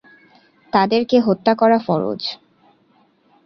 তাদেরকে 0.73 1.17
হত্যা 1.19 1.53
করা 1.55 1.77
ফরয। 1.79 2.19